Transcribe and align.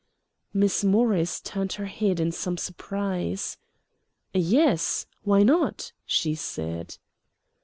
Miss 0.51 0.83
Morris 0.83 1.39
turned 1.39 1.73
her 1.73 1.85
head 1.85 2.19
in 2.19 2.31
some 2.31 2.57
surprise. 2.57 3.57
"Yes 4.33 5.05
why 5.21 5.43
not?" 5.43 5.91
she 6.07 6.33
said. 6.33 6.97